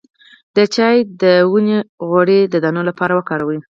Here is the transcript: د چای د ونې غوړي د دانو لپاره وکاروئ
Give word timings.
د 0.55 0.57
چای 0.75 0.97
د 1.21 1.23
ونې 1.51 1.77
غوړي 2.07 2.39
د 2.53 2.55
دانو 2.63 2.81
لپاره 2.89 3.13
وکاروئ 3.15 3.59